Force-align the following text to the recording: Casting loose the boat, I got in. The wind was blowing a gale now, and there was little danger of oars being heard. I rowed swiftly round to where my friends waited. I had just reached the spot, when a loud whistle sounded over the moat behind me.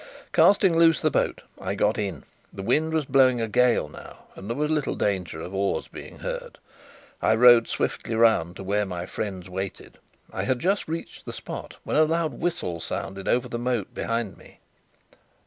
Casting 0.33 0.75
loose 0.75 0.99
the 0.99 1.11
boat, 1.11 1.43
I 1.59 1.75
got 1.75 1.95
in. 1.99 2.23
The 2.51 2.63
wind 2.63 2.91
was 2.91 3.05
blowing 3.05 3.39
a 3.39 3.47
gale 3.47 3.87
now, 3.87 4.23
and 4.33 4.49
there 4.49 4.57
was 4.57 4.71
little 4.71 4.95
danger 4.95 5.39
of 5.41 5.53
oars 5.53 5.87
being 5.87 6.17
heard. 6.21 6.57
I 7.21 7.35
rowed 7.35 7.67
swiftly 7.67 8.15
round 8.15 8.55
to 8.55 8.63
where 8.63 8.87
my 8.87 9.05
friends 9.05 9.47
waited. 9.47 9.99
I 10.33 10.45
had 10.45 10.57
just 10.57 10.87
reached 10.87 11.25
the 11.25 11.33
spot, 11.33 11.77
when 11.83 11.97
a 11.97 12.05
loud 12.05 12.33
whistle 12.41 12.79
sounded 12.79 13.27
over 13.27 13.47
the 13.47 13.59
moat 13.59 13.93
behind 13.93 14.37
me. 14.37 14.59